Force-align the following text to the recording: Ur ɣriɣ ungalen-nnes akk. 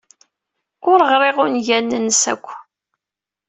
Ur 0.91 0.99
ɣriɣ 1.11 1.37
ungalen-nnes 1.43 2.23
akk. 2.33 2.47